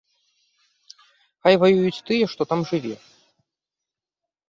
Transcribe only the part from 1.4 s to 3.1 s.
Хай ваююць тыя, што там жыве.